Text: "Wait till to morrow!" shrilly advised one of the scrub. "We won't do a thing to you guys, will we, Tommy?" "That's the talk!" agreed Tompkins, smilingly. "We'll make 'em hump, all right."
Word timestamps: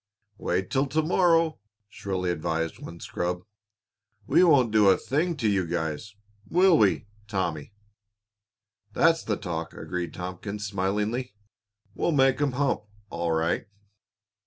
"Wait 0.39 0.71
till 0.71 0.87
to 0.87 1.03
morrow!" 1.03 1.59
shrilly 1.87 2.31
advised 2.31 2.79
one 2.79 2.95
of 2.95 2.99
the 3.01 3.03
scrub. 3.03 3.43
"We 4.25 4.43
won't 4.43 4.71
do 4.71 4.89
a 4.89 4.97
thing 4.97 5.37
to 5.37 5.47
you 5.47 5.67
guys, 5.67 6.15
will 6.49 6.75
we, 6.79 7.05
Tommy?" 7.27 7.71
"That's 8.93 9.21
the 9.21 9.37
talk!" 9.37 9.75
agreed 9.75 10.11
Tompkins, 10.11 10.65
smilingly. 10.65 11.35
"We'll 11.93 12.13
make 12.13 12.41
'em 12.41 12.53
hump, 12.53 12.85
all 13.11 13.33
right." 13.33 13.67